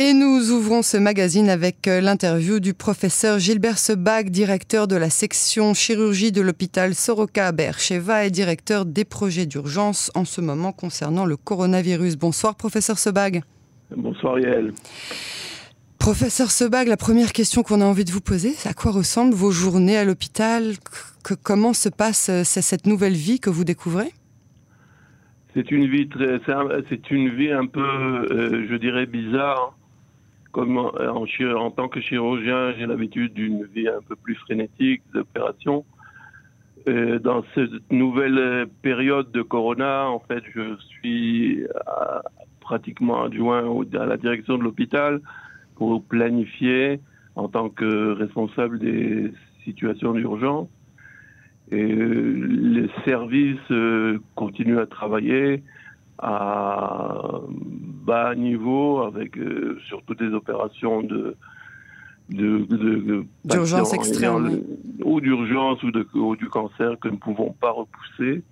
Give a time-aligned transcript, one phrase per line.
[0.00, 5.10] Et nous ouvrons ce magazine avec euh, l'interview du professeur Gilbert Sebag, directeur de la
[5.10, 10.70] section chirurgie de l'hôpital Soroka à Bercheva et directeur des projets d'urgence en ce moment
[10.70, 12.16] concernant le coronavirus.
[12.16, 13.42] Bonsoir professeur Sebag.
[13.96, 14.72] Bonsoir Yael.
[15.98, 19.34] Professeur Sebag, la première question qu'on a envie de vous poser, c'est à quoi ressemblent
[19.34, 20.74] vos journées à l'hôpital?
[21.42, 24.12] Comment se passe euh, cette nouvelle vie que vous découvrez?
[25.54, 26.38] C'est une vie très,
[26.88, 29.74] c'est une vie un peu, euh, je dirais, bizarre
[30.52, 35.84] comme en, tant que chirurgien, j'ai l'habitude d'une vie un peu plus frénétique d'opération.
[36.86, 41.66] Dans cette nouvelle période de Corona, en fait, je suis
[42.60, 45.20] pratiquement adjoint à la direction de l'hôpital
[45.74, 47.00] pour planifier
[47.34, 49.32] en tant que responsable des
[49.64, 50.68] situations d'urgence.
[51.70, 55.62] Et les services euh, continuent à travailler
[56.18, 57.40] à
[58.04, 61.36] bas niveau, avec euh, surtout des opérations de
[62.30, 64.62] d'urgence extrême
[65.02, 68.42] ou d'urgence ou, de, ou du cancer que nous ne pouvons pas repousser.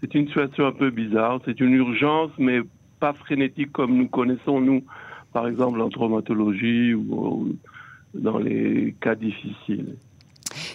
[0.00, 1.40] C'est une situation un peu bizarre.
[1.44, 2.60] C'est une urgence, mais
[2.98, 4.84] pas frénétique comme nous connaissons, nous,
[5.32, 7.56] par exemple, en traumatologie ou
[8.14, 9.96] dans les cas difficiles.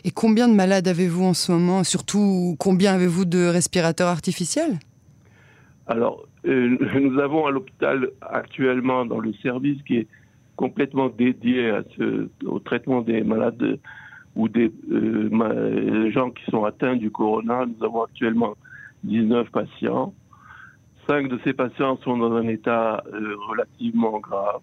[0.04, 1.84] Et combien de malades avez-vous en ce moment?
[1.84, 4.78] Surtout, combien avez-vous de respirateurs artificiels?
[5.88, 10.08] Alors, euh, nous avons à l'hôpital actuellement dans le service qui est
[10.56, 13.80] complètement dédié à ce, au traitement des malades
[14.36, 17.66] ou des euh, gens qui sont atteints du corona.
[17.66, 18.56] Nous avons actuellement
[19.04, 20.14] 19 patients.
[21.08, 24.62] Cinq de ces patients sont dans un état euh, relativement grave,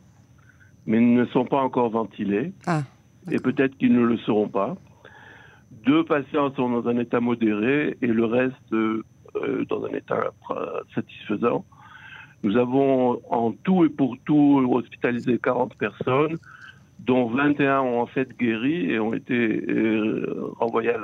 [0.86, 2.52] mais ne sont pas encore ventilés.
[2.66, 2.82] Ah,
[3.30, 4.76] et peut-être qu'ils ne le seront pas.
[5.84, 9.04] Deux patients sont dans un état modéré et le reste euh,
[9.68, 10.32] dans un état
[10.94, 11.64] satisfaisant.
[12.42, 16.36] Nous avons en tout et pour tout hospitalisé 40 personnes,
[17.00, 20.94] dont 21 ont en fait guéri et ont été euh, renvoyés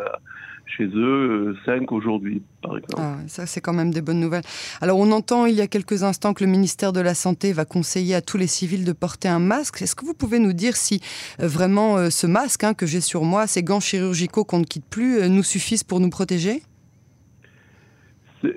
[0.67, 3.03] chez eux, 5 euh, aujourd'hui, par exemple.
[3.03, 4.45] Ah, ça, c'est quand même des bonnes nouvelles.
[4.81, 7.65] Alors, on entend il y a quelques instants que le ministère de la Santé va
[7.65, 9.83] conseiller à tous les civils de porter un masque.
[9.83, 11.01] Est-ce que vous pouvez nous dire si
[11.39, 15.29] vraiment ce masque hein, que j'ai sur moi, ces gants chirurgicaux qu'on ne quitte plus,
[15.29, 16.63] nous suffisent pour nous protéger?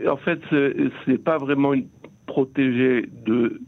[0.08, 0.40] En fait,
[1.06, 1.88] c'est pas vraiment une
[2.26, 3.62] protégée de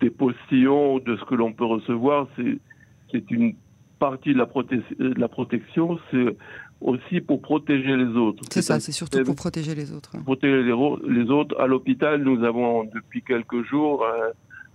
[0.00, 2.28] des postillons, de ce que l'on peut recevoir.
[2.36, 3.54] C'est une
[3.98, 5.98] partie de la, de la protection.
[6.10, 6.36] C'est
[6.80, 8.42] aussi pour protéger les autres.
[8.50, 10.12] C'est ça, c'est surtout pour protéger les autres.
[10.22, 11.58] Protéger les, autres.
[11.60, 14.30] À l'hôpital, nous avons depuis quelques jours euh,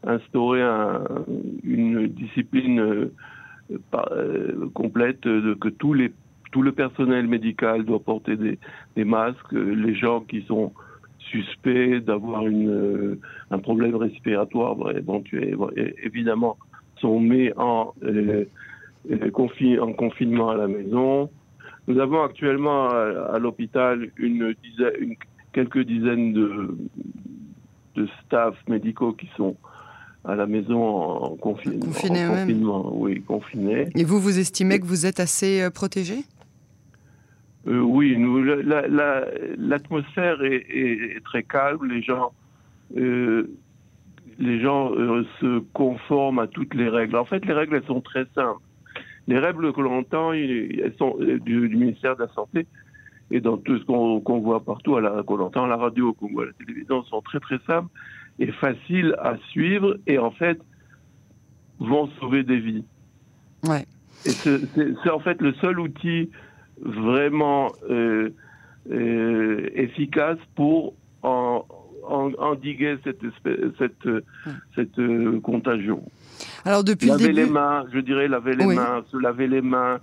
[0.08, 0.62] instauré
[1.64, 3.14] une discipline euh,
[4.12, 6.12] euh, complète de que tous les
[6.52, 8.60] tout le personnel médical doit porter des,
[8.96, 9.52] des masques.
[9.52, 10.74] Les gens qui sont
[11.32, 13.20] suspects d'avoir euh,
[13.50, 14.76] un problème respiratoire,
[16.04, 16.58] évidemment,
[16.98, 18.46] sont mis en, euh,
[19.10, 21.30] euh, en confinement à la maison.
[21.88, 24.54] Nous avons actuellement à, l'hôpital une
[25.52, 26.78] quelques dizaines de,
[27.96, 29.56] de staff médicaux qui sont
[30.24, 32.92] à la maison en, confinement.
[32.94, 33.90] oui, confinés.
[33.96, 36.20] Et vous, vous estimez que vous êtes assez protégé
[37.68, 41.86] euh, oui, nous, l'atmosphère la, est, très calme.
[41.88, 42.34] Les gens,
[42.98, 43.52] euh,
[44.40, 47.16] les gens euh, se conforment à toutes les règles.
[47.16, 48.62] En fait, les règles, elles sont très simples.
[49.28, 52.66] Les règles que l'on entend, elles sont du, ministère de la Santé
[53.30, 54.98] et dans tout ce qu'on voit partout,
[55.28, 57.90] qu'on entend à la radio, qu'on voit à la télévision, sont très très simples
[58.40, 60.60] et faciles à suivre et en fait
[61.80, 62.84] vont sauver des vies.
[63.64, 63.86] Ouais.
[64.26, 66.30] Et c'est en fait le seul outil
[66.82, 68.30] vraiment euh,
[68.92, 70.94] euh, efficace pour
[71.24, 71.66] en,
[72.04, 73.22] endiguer cette,
[73.78, 74.10] cette,
[74.76, 76.04] cette euh, contagion.
[76.66, 77.46] Alors depuis laver le début...
[77.46, 80.00] les mains, je dirais laver les mains, se laver les mains,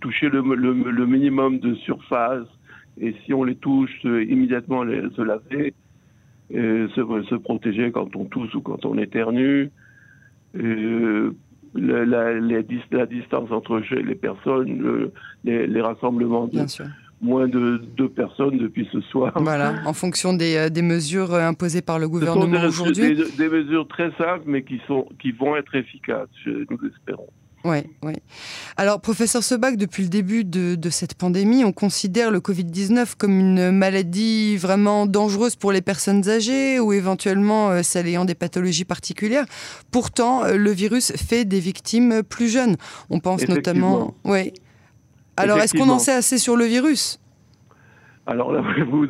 [0.00, 2.46] toucher le, le, minimum de surface,
[3.00, 5.74] et si on les touche, immédiatement les, se laver,
[6.50, 9.70] se, se, protéger quand on tousse ou quand on éternue
[11.74, 15.10] la, la, distance entre les personnes,
[15.44, 16.64] les, rassemblements de
[17.20, 19.32] moins de deux personnes depuis ce soir.
[19.36, 23.16] Voilà, en fonction des, euh, des mesures euh, imposées par le gouvernement aujourd'hui.
[23.16, 27.28] Des, des, mesures très simples, mais qui, sont, qui vont être efficaces, nous espérons.
[27.66, 28.12] Oui, oui.
[28.76, 33.72] Alors, professeur Sebag, depuis le début de, cette pandémie, on considère le Covid-19 comme une
[33.72, 39.46] maladie vraiment dangereuse pour les personnes âgées ou éventuellement euh, celles ayant des pathologies particulières.
[39.90, 42.76] Pourtant, euh, le virus fait des victimes plus jeunes.
[43.10, 44.14] On pense notamment.
[44.24, 44.52] Oui.
[45.36, 47.18] Alors, est-ce qu'on en sait assez sur le virus?
[48.26, 49.08] Alors là, vous,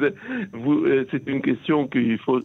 [0.54, 2.40] vous, euh, c'est une question qu'il faut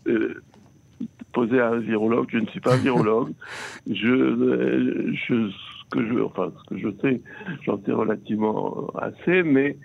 [1.32, 2.28] poser à un virologue.
[2.32, 3.34] Je ne suis pas virologue.
[3.88, 7.22] je, je, ce que je, enfin, ce que je sais,
[7.64, 9.78] j'en sais relativement assez, mais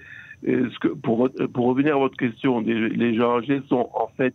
[0.44, 4.34] ce que, pour, pour revenir à votre question, les gens âgés sont en fait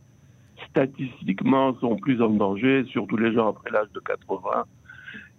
[0.69, 4.65] statistiquement sont plus en danger, surtout les gens après l'âge de 80.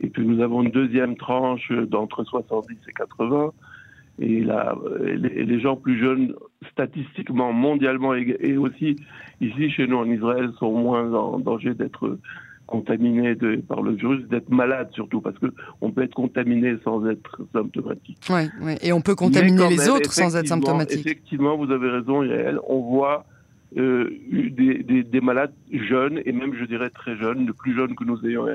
[0.00, 3.52] Et puis nous avons une deuxième tranche d'entre 70 et 80.
[4.18, 6.34] Et là, les, gens plus jeunes,
[6.70, 8.96] statistiquement, mondialement et aussi
[9.40, 12.18] ici chez nous en Israël, sont moins en danger d'être
[12.72, 13.34] contaminés
[13.68, 18.18] par le virus, d'être malades surtout, parce qu'on peut être contaminé sans être symptomatique.
[18.30, 18.78] Oui, ouais.
[18.82, 21.00] et on peut contaminer les autres sans être symptomatique.
[21.00, 22.58] Effectivement, vous avez raison, Yael.
[22.66, 23.26] On voit
[23.76, 27.94] euh, des, des, des, malades jeunes, et même, je dirais, très jeunes, le plus jeune
[27.94, 28.46] que nous ayons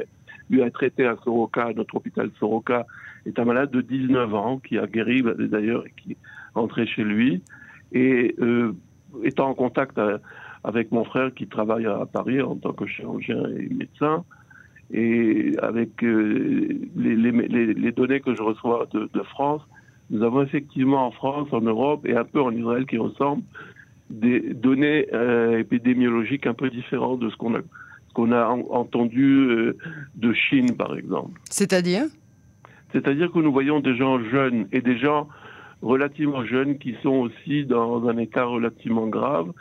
[0.49, 2.85] eu à traiter à Soroka, notre hôpital Soroka,
[3.25, 6.17] est un malade de 19 ans qui a guéri d'ailleurs et qui est
[6.55, 7.41] rentré chez lui.
[7.91, 8.73] Et euh,
[9.23, 10.17] étant en contact euh,
[10.63, 14.23] avec mon frère qui travaille à Paris en tant que chirurgien et médecin,
[14.91, 19.61] et avec euh, les, données que je reçois de, France,
[20.09, 23.43] nous avons effectivement en France, en Europe et un peu en Israël qui ressemblent
[24.09, 25.05] des données
[25.59, 27.59] épidémiologiques un peu différentes de ce qu'on a,
[28.17, 29.77] qu'on a entendu euh,
[30.15, 31.39] de Chine, par exemple.
[31.51, 32.05] C'est-à-dire?
[32.91, 35.27] C'est-à-dire que nous voyons des gens jeunes et des gens
[35.83, 39.51] relativement jeunes qui sont aussi dans un état relativement grave.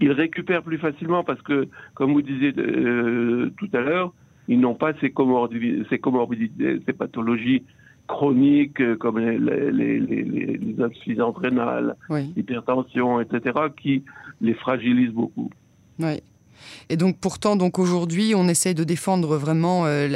[0.00, 4.14] Ils récupèrent plus facilement parce que, comme vous disiez euh, tout à l'heure,
[4.48, 5.12] ils n'ont pas ces,
[5.90, 7.64] ces comorbidités, ces pathologies
[8.08, 11.96] chroniques euh, comme les, les, les, les insuffisances rénales,
[12.34, 14.04] l'hypertension, etc., qui
[14.40, 15.50] les fragilisent beaucoup.
[15.98, 16.22] Oui.
[16.88, 20.08] Et donc pourtant, donc aujourd'hui, on essaye de défendre vraiment euh,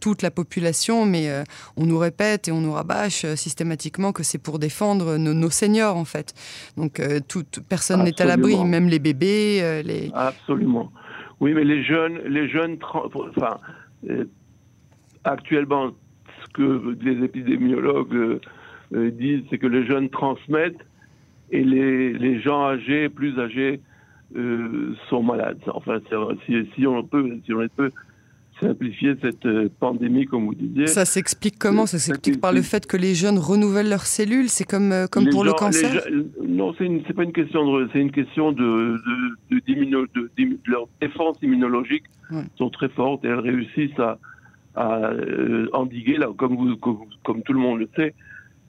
[0.00, 1.44] toute la population, mais euh,
[1.76, 6.04] on nous répète et on nous rabâche systématiquement que c'est pour défendre nos, seniors en
[6.04, 6.34] fait.
[6.76, 9.82] Donc toute personne n'est à l'abri, même les bébés.
[9.84, 10.10] les...
[10.14, 10.92] Absolument.
[11.40, 13.58] Oui, mais les jeunes, les jeunes, enfin,
[15.24, 15.92] actuellement
[16.54, 18.40] que les épidémiologues euh,
[18.94, 20.84] euh, disent, c'est que les jeunes transmettent
[21.50, 23.80] et les, les gens âgés, plus âgés,
[24.36, 25.58] euh, sont malades.
[25.68, 25.98] Enfin,
[26.46, 27.90] si, si, on peut, si on peut
[28.60, 29.48] simplifier cette
[29.78, 30.86] pandémie, comme vous disiez.
[30.86, 31.86] Ça s'explique comment?
[31.86, 34.50] Ça s'explique par le fait que les jeunes renouvellent leurs cellules?
[34.50, 36.06] C'est comme, comme pour le cancer?
[36.46, 37.88] Non, c'est pas une question de.
[37.92, 39.00] C'est une question de,
[39.50, 42.04] de, de, de, leur défense immunologique
[42.56, 44.18] sont très fortes et elles réussissent à,
[44.74, 48.14] à euh, endiguer, là, comme, vous, comme, tout le monde le sait,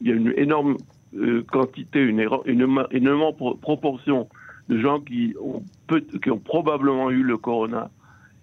[0.02, 0.78] il y a une énorme
[1.16, 4.28] euh, quantité, une, une, énorme proportion
[4.72, 7.90] de gens qui ont, peut, qui ont probablement eu le corona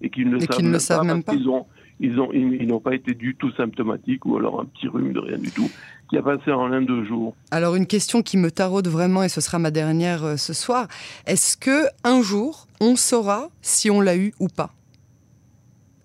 [0.03, 1.35] et qui ne le, savent, ne savent, même pas.
[1.35, 1.67] Ils ont,
[2.01, 5.21] ils ont, ils, n'ont pas été du tout symptomatiques ou alors un petit rhume de
[5.21, 5.71] rien du tout
[6.11, 7.35] qui a passé en un deux jours.
[7.51, 10.87] Alors une question qui me taraude vraiment et ce sera ma dernière euh, ce soir.
[11.27, 14.71] Est-ce que un jour on saura si on l'a eu ou pas?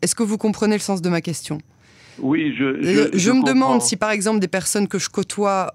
[0.01, 1.59] Est-ce que vous comprenez le sens de ma question?
[2.19, 2.81] Oui, je.
[2.81, 5.73] Je, je, me demande si, par exemple, des personnes que je côtoie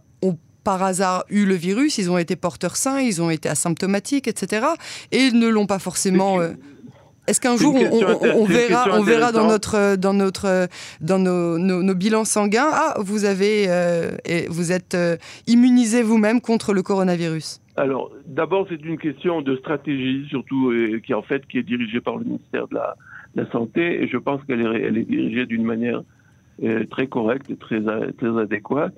[0.69, 4.67] par hasard eu le virus, ils ont été porteurs sains, ils ont été asymptomatiques, etc.
[5.13, 6.43] Et ils ne l'ont pas forcément.
[6.43, 6.51] Euh,
[7.27, 10.69] est-ce qu'un jour on, verra, on verra dans notre, dans notre,
[11.01, 14.11] dans nos, nos, bilans sanguins, ah, vous avez, euh,
[14.51, 15.17] vous êtes euh,
[15.47, 20.71] immunisé vous-même contre le coronavirus Alors, d'abord, c'est une question de stratégie, surtout,
[21.03, 22.95] qui en fait, qui est dirigée par le ministère de la,
[23.37, 26.03] la santé, et je pense qu'elle est, elle est dirigée d'une manière
[26.65, 28.93] euh, très correcte et très, très adéquate.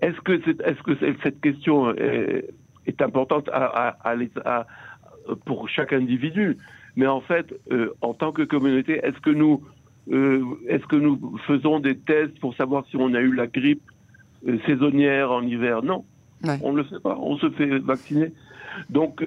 [0.00, 2.48] Est-ce que, est, ce que cette question est,
[2.86, 4.66] est importante à, à,
[5.44, 6.56] pour chaque individu?
[6.96, 9.62] Mais en fait, euh, en tant que communauté, est-ce que nous
[10.12, 13.82] euh, est-ce que nous faisons des tests pour savoir si on a eu la grippe
[14.66, 15.82] saisonnière en hiver?
[15.82, 16.04] Non,
[16.62, 17.18] on ne le sait pas.
[17.20, 18.32] On se fait vacciner.
[18.90, 19.24] Donc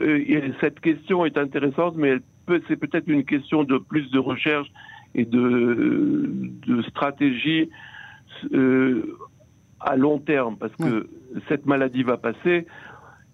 [0.61, 2.17] cette question est intéressante, mais
[2.67, 4.71] c'est peut-être une question de plus de recherche
[5.15, 7.69] et de, de stratégie
[8.53, 9.17] euh,
[9.89, 11.07] à long terme, parce que
[11.47, 12.65] cette maladie va passer,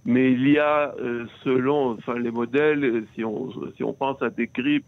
[0.05, 4.29] mais il y a, euh, selon enfin, les modèles, si on, si on pense à
[4.29, 4.85] des grippes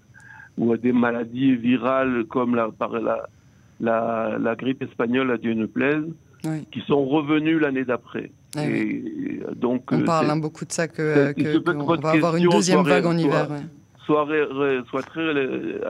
[0.58, 2.70] ou à des maladies virales comme la,
[3.80, 6.06] la, la, grippe espagnole, à Dieu ne plaise,
[6.72, 8.32] qui sont revenues l'année d'après.
[8.58, 13.06] et donc, on parle hein, beaucoup de ça, que, que, va avoir une deuxième vague
[13.06, 13.48] en hiver
[14.08, 15.82] soit, très euh,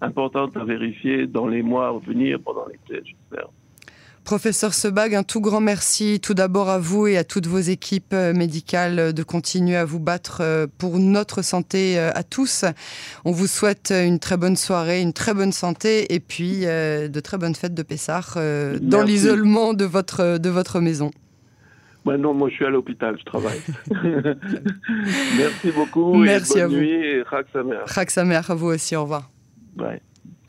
[0.00, 3.48] importante à vérifier dans les mois à venir, pendant l'été, j'espère.
[4.26, 8.12] Professeur Sebag, un tout grand merci tout d'abord à vous et à toutes vos équipes
[8.12, 12.64] euh, médicales de continuer à vous battre euh, pour notre santé à tous.
[13.24, 17.38] On vous souhaite une très bonne soirée, une très bonne santé et puis de très
[17.38, 18.36] bonnes fêtes de Pessard
[18.82, 21.10] dans l'isolement de votre, de votre maison
[22.18, 23.60] non, moi je suis à l'hôpital, je travaille.
[25.38, 26.14] Merci beaucoup.
[26.14, 27.22] Merci et bonne à nuit et
[28.50, 29.28] à vous aussi, au revoir.
[29.76, 30.00] Ouais.